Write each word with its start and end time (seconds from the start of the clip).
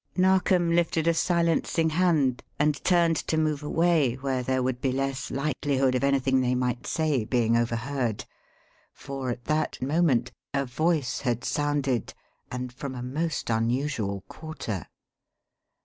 Narkom 0.17 0.71
lifted 0.71 1.05
a 1.07 1.13
silencing 1.13 1.91
hand 1.91 2.41
and 2.57 2.83
turned 2.83 3.17
to 3.17 3.37
move 3.37 3.61
away 3.61 4.15
where 4.15 4.41
there 4.41 4.63
would 4.63 4.81
be 4.81 4.91
less 4.91 5.29
likelihood 5.29 5.93
of 5.93 6.03
anything 6.03 6.41
they 6.41 6.55
might 6.55 6.87
say 6.87 7.23
being 7.23 7.55
overheard; 7.55 8.25
for 8.95 9.29
at 9.29 9.45
that 9.45 9.79
moment 9.79 10.31
a 10.55 10.65
voice 10.65 11.19
had 11.21 11.43
sounded 11.45 12.15
and 12.51 12.73
from 12.73 12.95
a 12.95 13.03
most 13.03 13.51
unusual 13.51 14.21
quarter. 14.21 14.87